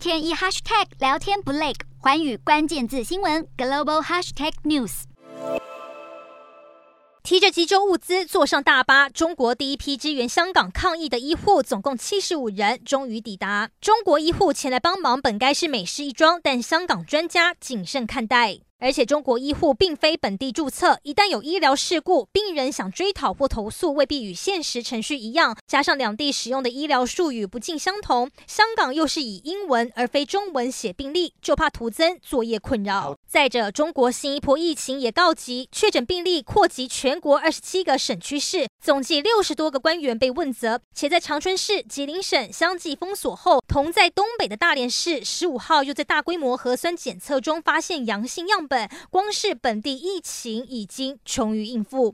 [0.00, 5.02] 天一 hashtag 聊天不累，环宇关键字新闻 global hashtag news。
[7.22, 13.68] 提着急救物资坐上大巴，中国第一批支援香港抗疫的医护总共七十五人终于抵达。
[13.78, 18.60] 中国医护前来帮忙，本该是美事一桩，但香港专家谨慎看待。
[18.80, 25.54] 而且中国医护并非本地注册，一旦有医疗事故，病人想追讨或投诉未必与现实程序一样。
[25.66, 33.14] 加上两地使用的医疗术语不尽相同，香港又是以英文而非中文写病历，就怕徒增作业困扰。
[33.28, 40.80] 再者，中国新一波疫情也告急，确诊病例扩及全国二十七个省区市，总计六十多个官员被问责。
[40.94, 48.69] 且在长春市、吉林省相继封锁后，同在东北的大连市十五号又在大规模核酸检测中发现阳性样本。
[48.70, 52.08] 本光是本地疫情已经穷于应付。